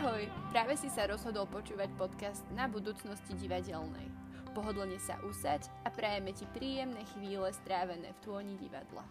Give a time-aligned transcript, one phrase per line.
[0.00, 4.08] Ahoj, práve si sa rozhodol počúvať podcast na budúcnosti divadelnej.
[4.56, 9.04] Pohodlne sa usaď a prajeme ti príjemné chvíle strávené v tôni divadla.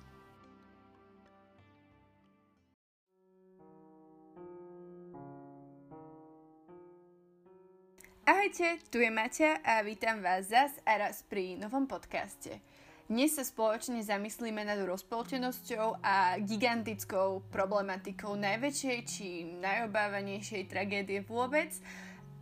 [8.25, 12.65] Ahojte, tu je Maťa a vítam vás zas a raz pri novom podcaste.
[13.09, 21.73] Dnes sa spoločne zamyslíme nad rozpoltenosťou a gigantickou problematikou najväčšej či najobávanejšej tragédie vôbec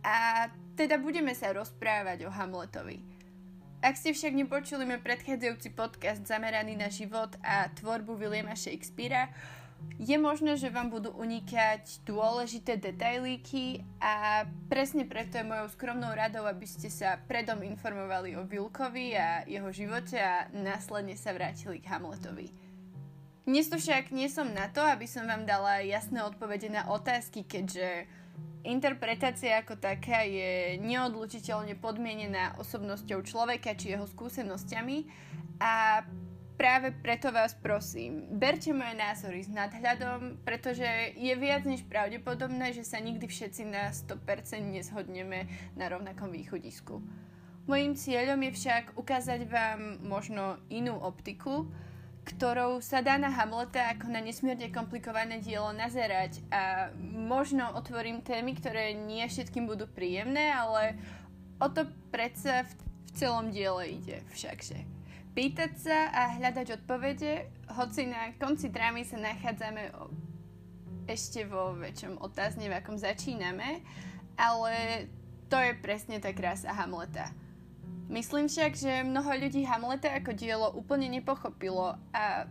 [0.04, 0.44] a
[0.76, 3.00] teda budeme sa rozprávať o Hamletovi.
[3.80, 9.32] Ak ste však nepočuli môj predchádzajúci podcast zameraný na život a tvorbu Williama Shakespearea,
[9.98, 16.46] je možné, že vám budú unikať dôležité detailíky a presne preto je mojou skromnou radou,
[16.46, 21.90] aby ste sa predom informovali o Vilkovi a jeho živote a následne sa vrátili k
[21.90, 22.54] Hamletovi.
[23.42, 27.42] Dnes to však nie som na to, aby som vám dala jasné odpovede na otázky,
[27.42, 28.06] keďže
[28.62, 35.10] interpretácia ako taká je neodlučiteľne podmienená osobnosťou človeka či jeho skúsenosťami
[35.58, 36.04] a
[36.58, 42.82] práve preto vás prosím, berte moje názory s nadhľadom, pretože je viac než pravdepodobné, že
[42.82, 45.46] sa nikdy všetci na 100% nezhodneme
[45.78, 46.98] na rovnakom východisku.
[47.70, 51.70] Mojím cieľom je však ukázať vám možno inú optiku,
[52.26, 56.42] ktorou sa dá na Hamleta ako na nesmierne komplikované dielo nazerať.
[56.50, 60.98] A možno otvorím témy, ktoré nie všetkým budú príjemné, ale
[61.62, 64.97] o to predsa v, v celom diele ide všakže
[65.38, 67.46] pýtať sa a hľadať odpovede,
[67.78, 69.94] hoci na konci drámy sa nachádzame
[71.06, 73.86] ešte vo väčšom otázne, v akom začíname,
[74.34, 75.06] ale
[75.46, 77.30] to je presne tá krása Hamleta.
[78.10, 82.50] Myslím však, že mnoho ľudí Hamleta ako dielo úplne nepochopilo a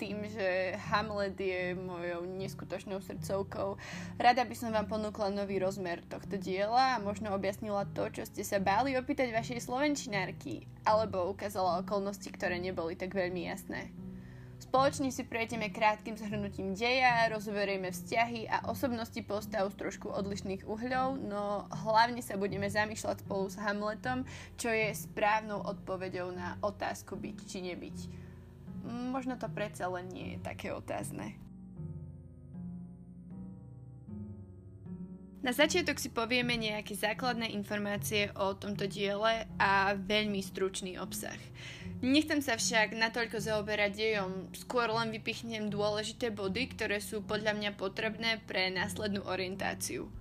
[0.00, 3.76] tým, že Hamlet je mojou neskutočnou srdcovkou.
[4.16, 8.40] Rada by som vám ponúkla nový rozmer tohto diela a možno objasnila to, čo ste
[8.40, 13.92] sa báli opýtať vašej slovenčinárky, alebo ukázala okolnosti, ktoré neboli tak veľmi jasné.
[14.60, 21.20] Spoločne si prejdeme krátkým zhrnutím deja, rozoberieme vzťahy a osobnosti postav z trošku odlišných uhľov,
[21.20, 24.24] no hlavne sa budeme zamýšľať spolu s Hamletom,
[24.56, 28.29] čo je správnou odpoveďou na otázku byť či nebyť
[28.90, 31.38] možno to predsa len nie je také otázne.
[35.40, 41.40] Na začiatok si povieme nejaké základné informácie o tomto diele a veľmi stručný obsah.
[42.04, 47.70] Nechcem sa však natoľko zaoberať dejom, skôr len vypichnem dôležité body, ktoré sú podľa mňa
[47.80, 50.12] potrebné pre následnú orientáciu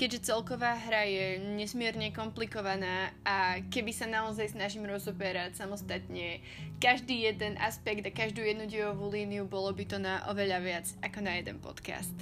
[0.00, 6.40] keďže celková hra je nesmierne komplikovaná a keby sa naozaj snažím rozoberať samostatne
[6.80, 11.20] každý jeden aspekt a každú jednu dejovú líniu, bolo by to na oveľa viac ako
[11.20, 12.16] na jeden podcast.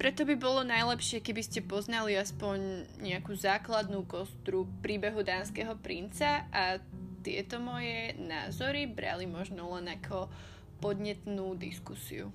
[0.00, 6.80] Preto by bolo najlepšie, keby ste poznali aspoň nejakú základnú kostru príbehu dánskeho princa a
[7.20, 10.32] tieto moje názory brali možno len ako
[10.80, 12.32] podnetnú diskusiu.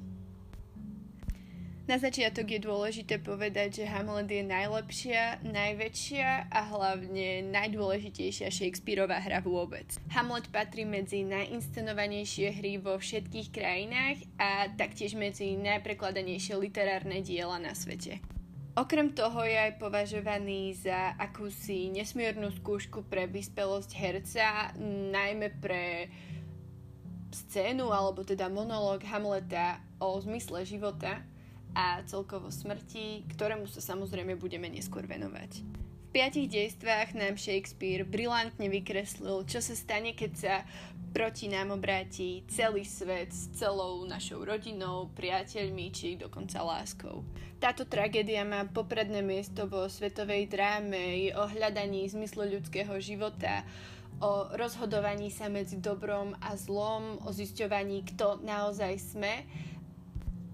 [1.85, 9.45] Na začiatok je dôležité povedať, že Hamlet je najlepšia, najväčšia a hlavne najdôležitejšia Shakespeareová hra
[9.45, 9.85] vôbec.
[10.09, 17.77] Hamlet patrí medzi najinscenovanejšie hry vo všetkých krajinách a taktiež medzi najprekladanejšie literárne diela na
[17.77, 18.17] svete.
[18.73, 24.73] Okrem toho je aj považovaný za akúsi nesmiernu skúšku pre vyspelosť herca,
[25.13, 26.09] najmä pre
[27.29, 31.21] scénu alebo teda monológ Hamleta o zmysle života,
[31.75, 35.61] a celkovo smrti, ktorému sa samozrejme budeme neskôr venovať.
[36.09, 40.55] V piatich dejstvách nám Shakespeare brilantne vykreslil, čo sa stane, keď sa
[41.11, 47.23] proti nám obráti celý svet s celou našou rodinou, priateľmi či dokonca láskou.
[47.59, 53.63] Táto tragédia má popredné miesto vo svetovej dráme, je o hľadaní zmyslu ľudského života,
[54.23, 59.43] o rozhodovaní sa medzi dobrom a zlom, o zisťovaní, kto naozaj sme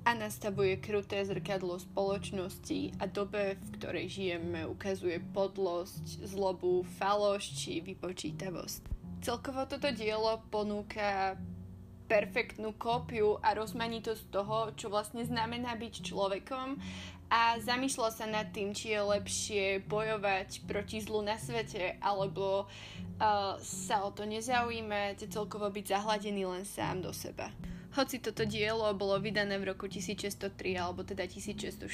[0.02, 7.86] a nastavuje kruté zrkadlo spoločnosti a dobe, v ktorej žijeme, ukazuje podlosť, zlobu, faloš či
[7.86, 8.82] vypočítavosť.
[9.22, 11.38] Celkovo toto dielo ponúka
[12.10, 16.82] perfektnú kópiu a rozmanitosť toho, čo vlastne znamená byť človekom
[17.32, 23.56] a zamýšľa sa nad tým, či je lepšie bojovať proti zlu na svete alebo uh,
[23.64, 27.48] sa o to nezaujímať, celkovo byť zahladený len sám do seba.
[27.92, 31.92] Hoci toto dielo bolo vydané v roku 1603 alebo teda 1604,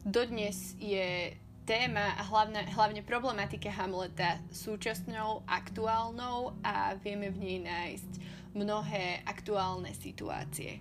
[0.00, 1.36] dodnes je
[1.68, 8.12] téma a hlavne, hlavne problematika Hamleta súčasnou, aktuálnou a vieme v nej nájsť
[8.56, 10.80] mnohé aktuálne situácie.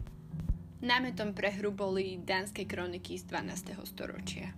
[0.80, 3.76] Námetom pre hru boli dánske kroniky z 12.
[3.84, 4.56] storočia.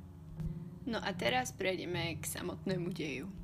[0.86, 3.41] No a teraz prejdeme k samotnému deju.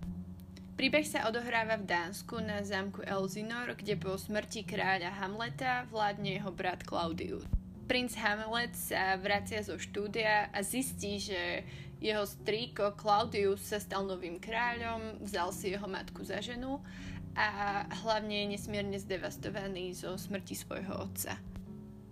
[0.78, 6.54] Príbeh sa odohráva v Dánsku na zámku Elzinor, kde po smrti kráľa Hamleta vládne jeho
[6.54, 7.50] brat Claudius.
[7.90, 11.66] Princ Hamlet sa vracia zo štúdia a zistí, že
[11.98, 16.78] jeho strýko Claudius sa stal novým kráľom, vzal si jeho matku za ženu
[17.34, 21.42] a hlavne je nesmierne zdevastovaný zo smrti svojho otca.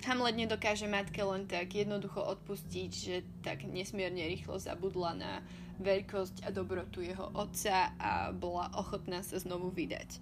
[0.04, 5.32] Hamlet nedokáže matke len tak jednoducho odpustiť, že tak nesmierne rýchlo zabudla na
[5.80, 10.20] veľkosť a dobrotu jeho otca a bola ochotná sa znovu vydať.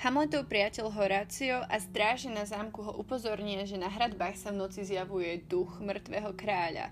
[0.00, 4.80] Hamletov priateľ Horácio a stráže na zámku ho upozornia, že na hradbách sa v noci
[4.80, 6.88] zjavuje duch mŕtvého kráľa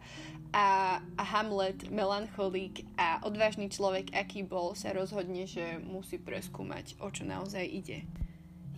[0.52, 7.25] a, Hamlet, melancholík a odvážny človek, aký bol, sa rozhodne, že musí preskúmať, o čo
[7.25, 8.05] naozaj ide.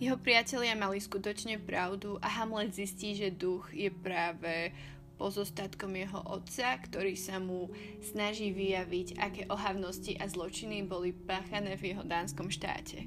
[0.01, 4.73] Jeho priatelia mali skutočne pravdu a Hamlet zistí, že duch je práve
[5.21, 7.69] pozostatkom jeho otca, ktorý sa mu
[8.01, 13.05] snaží vyjaviť, aké ohavnosti a zločiny boli páchané v jeho dánskom štáte.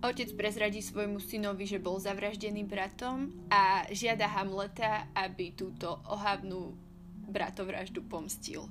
[0.00, 6.72] Otec prezradí svojmu synovi, že bol zavraždený bratom a žiada Hamleta, aby túto ohavnú
[7.28, 8.64] bratovraždu pomstil.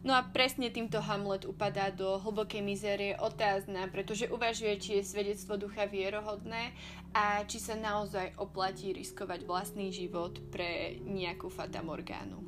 [0.00, 5.60] No a presne týmto Hamlet upadá do hlbokej mizérie otázna, pretože uvažuje, či je svedectvo
[5.60, 6.72] ducha vierohodné
[7.12, 12.40] a či sa naozaj oplatí riskovať vlastný život pre nejakú fatamorgánu.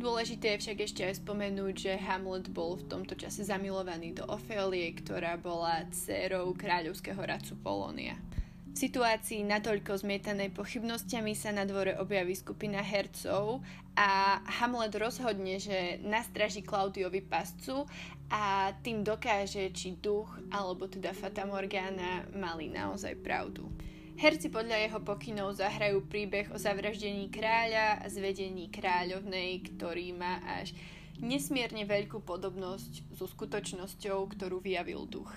[0.00, 4.92] Dôležité je však ešte aj spomenúť, že Hamlet bol v tomto čase zamilovaný do Ofélie,
[4.96, 8.16] ktorá bola dcérou kráľovského radcu Polónia.
[8.70, 13.66] V situácii natoľko zmietanej pochybnosťami sa na dvore objaví skupina hercov
[13.98, 17.82] a Hamlet rozhodne, že nastraží Klaudiovi pascu
[18.30, 23.66] a tým dokáže, či duch alebo teda Fata Morgana mali naozaj pravdu.
[24.14, 30.78] Herci podľa jeho pokynov zahrajú príbeh o zavraždení kráľa a zvedení kráľovnej, ktorý má až
[31.18, 35.32] nesmierne veľkú podobnosť so skutočnosťou, ktorú vyjavil duch.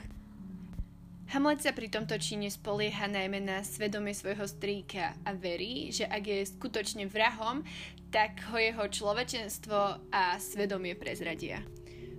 [1.31, 6.23] Hamlet sa pri tomto čine spolieha najmä na svedomie svojho strýka a verí, že ak
[6.27, 7.63] je skutočne vrahom,
[8.11, 11.63] tak ho jeho človečenstvo a svedomie prezradia.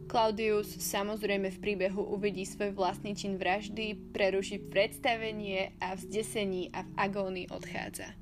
[0.04, 6.84] Claudius samozrejme v príbehu uvidí svoj vlastný čin vraždy, preruší predstavenie a v zdesení a
[6.84, 8.12] v agónii odchádza.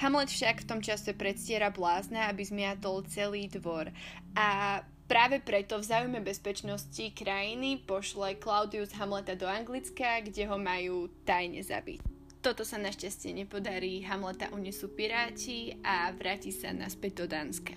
[0.00, 3.92] Hamlet však v tom čase predstiera blázna, aby zmiatol celý dvor
[4.32, 11.10] a Práve preto v záujme bezpečnosti krajiny pošle Claudius Hamleta do Anglicka, kde ho majú
[11.26, 11.98] tajne zabiť.
[12.38, 17.74] Toto sa našťastie nepodarí, Hamleta unesú piráti a vráti sa naspäť do Dánska.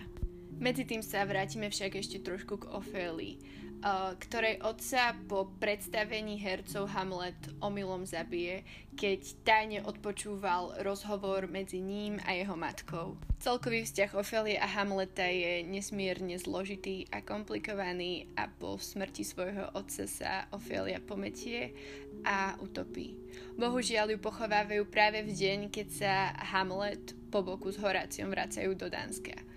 [0.62, 3.42] Medzi tým sa vrátime však ešte trošku k Ofélii.
[3.84, 8.64] Eh, ktorej otca po predstavení hercov Hamlet omylom zabije,
[8.96, 13.20] keď tajne odpočúval rozhovor medzi ním a jeho matkou.
[13.44, 20.08] Celkový vzťah Ofélie a Hamleta je nesmierne zložitý a komplikovaný a po smrti svojho otca
[20.08, 21.76] sa Ofélia pometie
[22.24, 23.20] a utopí.
[23.60, 28.88] Bohužiaľ ju pochovávajú práve v deň, keď sa Hamlet po boku s Horáciom vracajú do
[28.88, 29.53] Dánska.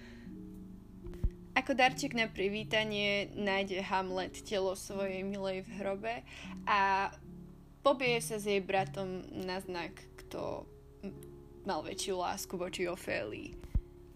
[1.56, 6.14] Ako darček na privítanie nájde Hamlet telo svojej milej v hrobe
[6.68, 7.08] a
[7.80, 10.68] pobije sa s jej bratom na znak, kto
[11.64, 13.56] mal väčšiu lásku voči Ofélii.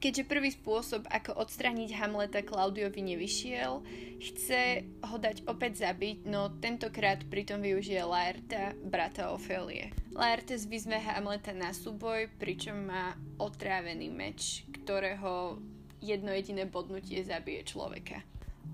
[0.01, 3.85] Keďže prvý spôsob, ako odstrániť Hamleta Klaudiovi nevyšiel,
[4.21, 9.93] chce ho dať opäť zabiť, no tentokrát pritom využije Laerta, brata Ofélie.
[10.13, 15.61] Laertes vyzve Hamleta na súboj, pričom má otrávený meč, ktorého
[16.01, 18.25] jedno jediné bodnutie zabije človeka.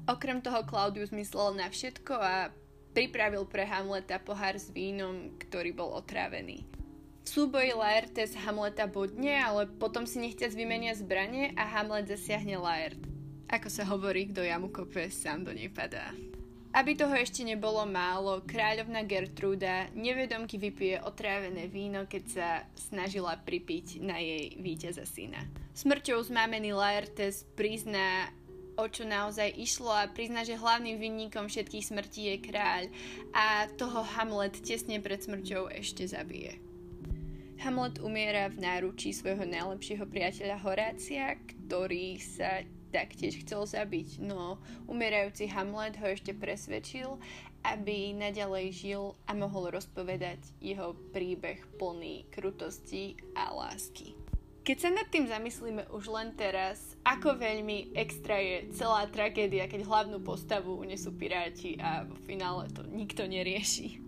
[0.06, 2.54] Okrem toho Claudius myslel na všetko a
[2.94, 6.64] pripravil pre Hamleta pohár s vínom, ktorý bol otrávený.
[7.26, 13.02] V súboji Laertes Hamleta bodne, ale potom si nechťac vymenia zbranie a Hamlet zasiahne Laert.
[13.50, 16.14] Ako sa hovorí, kto jamu kope, sám do nej padá.
[16.76, 24.04] Aby toho ešte nebolo málo, kráľovna Gertruda nevedomky vypije otrávené víno, keď sa snažila pripiť
[24.04, 25.40] na jej víťaza syna.
[25.72, 28.28] Smrťou zmámený Laertes prizná,
[28.76, 32.92] o čo naozaj išlo a prizná, že hlavným vinníkom všetkých smrtí je kráľ
[33.32, 36.60] a toho Hamlet tesne pred smrťou ešte zabije.
[37.64, 44.56] Hamlet umiera v náručí svojho najlepšieho priateľa Horácia, ktorý sa taktiež chcel zabiť, no
[44.88, 47.20] umierajúci Hamlet ho ešte presvedčil,
[47.60, 54.16] aby naďalej žil a mohol rozpovedať jeho príbeh plný krutosti a lásky.
[54.66, 59.86] Keď sa nad tým zamyslíme už len teraz, ako veľmi extra je celá tragédia, keď
[59.86, 64.02] hlavnú postavu unesú piráti a v finále to nikto nerieši.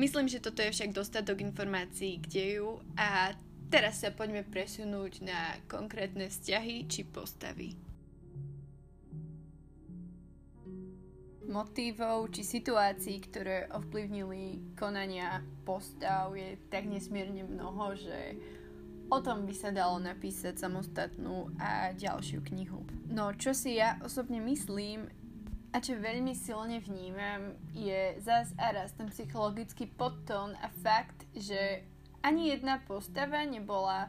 [0.00, 3.36] Myslím, že toto je však dostatok informácií k deju a
[3.70, 7.90] Teraz sa poďme presunúť na konkrétne vzťahy či postavy.
[11.50, 18.38] motívov či situácií, ktoré ovplyvnili konania postav je tak nesmierne mnoho, že
[19.10, 22.86] o tom by sa dalo napísať samostatnú a ďalšiu knihu.
[23.10, 25.10] No čo si ja osobne myslím
[25.74, 31.82] a čo veľmi silne vnímam je zás a raz ten psychologický podtón a fakt, že
[32.22, 34.08] ani jedna postava nebola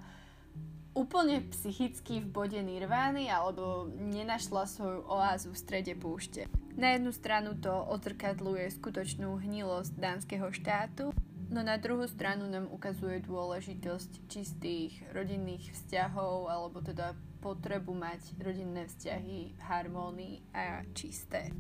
[0.92, 6.52] úplne psychicky v bode nirvány alebo nenašla svoju oázu v strede púšte.
[6.76, 11.16] Na jednu stranu to odzrkadluje skutočnú hnilosť dánskeho štátu,
[11.52, 18.88] no na druhú stranu nám ukazuje dôležitosť čistých rodinných vzťahov alebo teda potrebu mať rodinné
[18.88, 21.52] vzťahy v harmónii a čisté.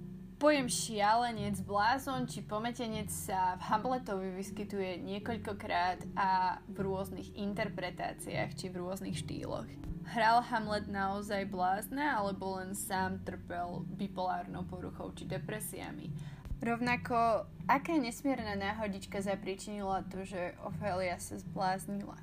[0.41, 8.73] Pojem šialenec, blázon či pometenec sa v Hamletovi vyskytuje niekoľkokrát a v rôznych interpretáciách či
[8.73, 9.69] v rôznych štýloch.
[10.09, 16.09] Hral Hamlet naozaj blázna alebo len sám trpel bipolárnou poruchou či depresiami?
[16.57, 22.17] Rovnako, aká nesmierna náhodička zapričinila to, že Ophelia sa zbláznila?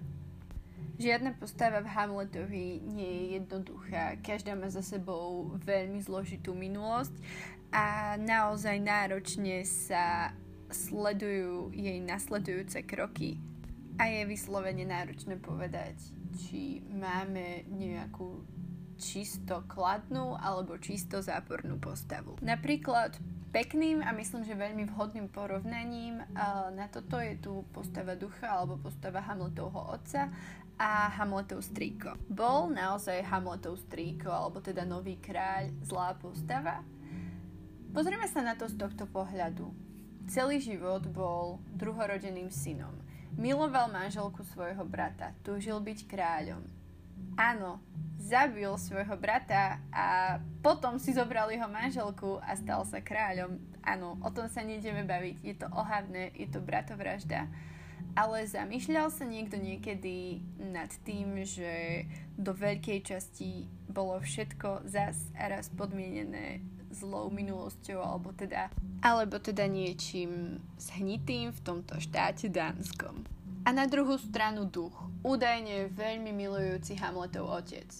[0.98, 4.18] Žiadna postava v Hamletovi nie je jednoduchá.
[4.26, 7.14] Každá má za sebou veľmi zložitú minulosť
[7.72, 10.32] a naozaj náročne sa
[10.68, 13.40] sledujú jej nasledujúce kroky
[13.96, 15.96] a je vyslovene náročné povedať,
[16.38, 18.44] či máme nejakú
[18.98, 22.36] čisto kladnú alebo čisto zápornú postavu.
[22.42, 23.14] Napríklad
[23.54, 26.20] pekným a myslím, že veľmi vhodným porovnaním
[26.74, 30.28] na toto je tu postava ducha alebo postava Hamletovho otca
[30.78, 32.14] a Hamletov strýko.
[32.30, 36.84] Bol naozaj Hamletov strýko alebo teda nový kráľ zlá postava,
[37.88, 39.72] Pozrieme sa na to z tohto pohľadu.
[40.28, 42.92] Celý život bol druhorodeným synom.
[43.32, 46.60] Miloval manželku svojho brata, túžil byť kráľom.
[47.40, 47.80] Áno,
[48.20, 53.56] zabil svojho brata a potom si zobral jeho manželku a stal sa kráľom.
[53.80, 55.36] Áno, o tom sa nejdeme baviť.
[55.40, 57.48] Je to ohavné, je to bratovražda.
[58.12, 62.04] Ale zamýšľal sa niekto niekedy nad tým, že
[62.36, 66.60] do veľkej časti bolo všetko zas a raz podmienené
[66.92, 68.72] zlou minulosťou alebo teda,
[69.04, 73.24] alebo teda niečím zhnitým v tomto štáte Dánskom.
[73.66, 77.90] A na druhú stranu duch, údajne veľmi milujúci Hamletov otec.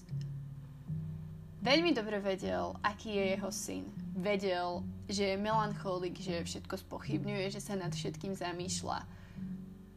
[1.61, 3.85] Veľmi dobre vedel, aký je jeho syn.
[4.17, 4.81] Vedel,
[5.11, 9.05] že je melancholik, že všetko spochybňuje, že sa nad všetkým zamýšľa.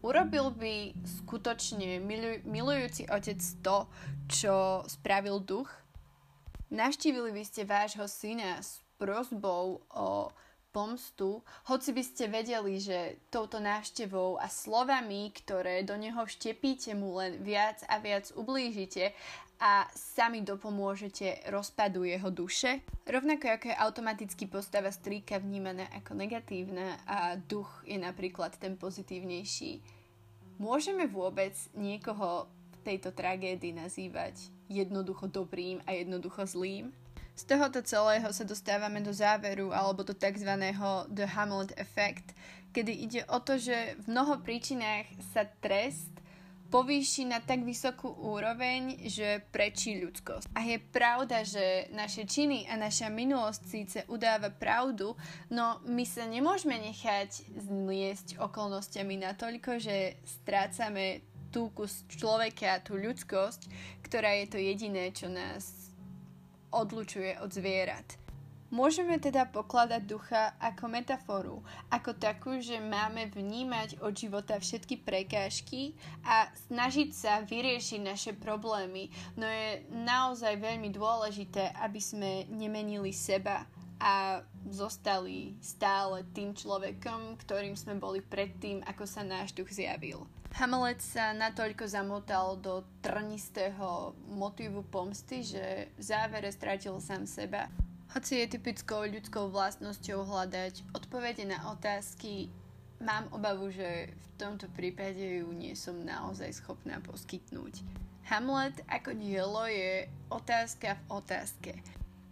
[0.02, 2.02] Urobil by skutočne
[2.44, 3.86] milujúci otec to,
[4.26, 5.70] čo spravil duch?
[6.72, 10.32] Navštívili by ste vášho syna s prozbou o
[10.72, 17.20] pomstu, hoci by ste vedeli, že touto návštevou a slovami, ktoré do neho vštepíte, mu
[17.20, 19.12] len viac a viac ublížite
[19.60, 22.88] a sami dopomôžete rozpadu jeho duše.
[23.04, 29.84] Rovnako ako je automaticky postava strýka vnímaná ako negatívna a duch je napríklad ten pozitívnejší.
[30.56, 36.96] Môžeme vôbec niekoho v tejto tragédii nazývať jednoducho dobrým a jednoducho zlým.
[37.36, 40.52] Z tohoto celého sa dostávame do záveru alebo do tzv.
[41.12, 42.32] The Hamlet Effect,
[42.72, 46.12] kedy ide o to, že v mnoho príčinách sa trest
[46.72, 50.56] povýši na tak vysokú úroveň, že prečí ľudskosť.
[50.56, 55.20] A je pravda, že naše činy a naša minulosť síce udáva pravdu,
[55.52, 63.68] no my sa nemôžeme nechať zniesť okolnostiami natoľko, že strácame tú kus človeka, tú ľudskosť,
[64.12, 65.96] ktorá je to jediné, čo nás
[66.76, 68.20] odlučuje od zvierat.
[68.72, 75.96] Môžeme teda pokladať ducha ako metaforu, ako takú, že máme vnímať od života všetky prekážky
[76.28, 79.08] a snažiť sa vyriešiť naše problémy,
[79.40, 83.64] no je naozaj veľmi dôležité, aby sme nemenili seba
[84.00, 90.28] a zostali stále tým človekom, ktorým sme boli predtým, ako sa náš duch zjavil.
[90.52, 97.72] Hamlet sa natoľko zamotal do trnistého motívu pomsty, že v závere stratil sám seba.
[98.12, 102.52] Hoci je typickou ľudskou vlastnosťou hľadať odpovede na otázky,
[103.00, 107.80] mám obavu, že v tomto prípade ju nie som naozaj schopná poskytnúť.
[108.28, 111.72] Hamlet ako dielo je otázka v otázke.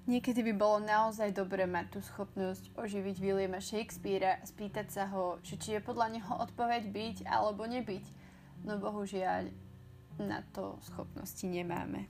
[0.09, 5.37] Niekedy by bolo naozaj dobré mať tú schopnosť oživiť Williama Shakespearea a spýtať sa ho,
[5.45, 8.05] že či je podľa neho odpoveď byť alebo nebyť.
[8.65, 9.53] No bohužiaľ
[10.17, 12.09] na to schopnosti nemáme.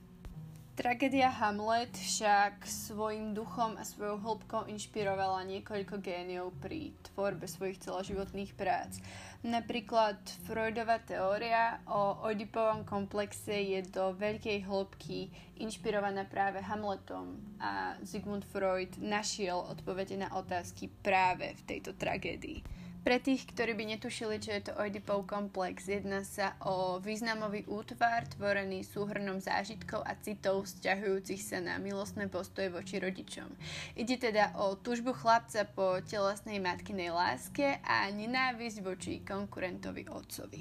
[0.80, 8.56] Tragédia Hamlet však svojim duchom a svojou hĺbkou inšpirovala niekoľko géniov pri tvorbe svojich celoživotných
[8.56, 8.96] prác.
[9.44, 10.16] Napríklad
[10.48, 15.28] Freudová teória o Oedipovom komplexe je do veľkej hĺbky
[15.60, 22.79] inšpirovaná práve Hamletom a Sigmund Freud našiel odpovede na otázky práve v tejto tragédii.
[23.00, 28.28] Pre tých, ktorí by netušili, čo je to Oedipov komplex, jedná sa o významový útvar
[28.28, 33.48] tvorený súhrnom zážitkov a citov vzťahujúcich sa na milostné postoje voči rodičom.
[33.96, 40.60] Ide teda o tužbu chlapca po telesnej matkinej láske a nenávisť voči konkurentovi otcovi.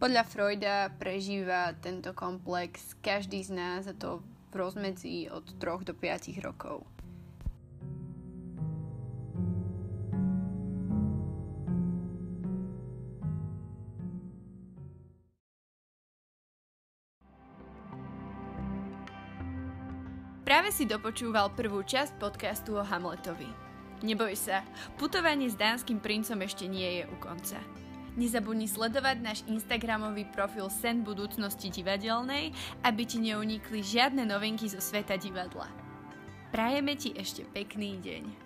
[0.00, 5.92] Podľa Freuda prežíva tento komplex každý z nás a to v rozmedzi od 3 do
[5.92, 6.95] 5 rokov.
[20.46, 23.50] Práve si dopočúval prvú časť podcastu o Hamletovi.
[24.06, 24.62] Neboj sa,
[24.94, 27.58] putovanie s dánskym princom ešte nie je u konca.
[28.14, 32.54] Nezabudni sledovať náš Instagramový profil Sen budúcnosti divadelnej,
[32.86, 35.66] aby ti neunikli žiadne novinky zo sveta divadla.
[36.54, 38.45] Prajeme ti ešte pekný deň.